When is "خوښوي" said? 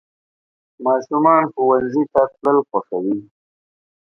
2.69-3.17